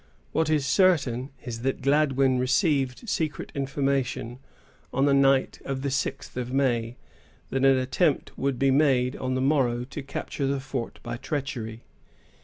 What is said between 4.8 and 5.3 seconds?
on the